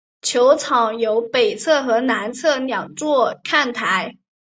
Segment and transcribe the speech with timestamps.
[0.23, 4.15] 球场有北侧和南侧两座看台。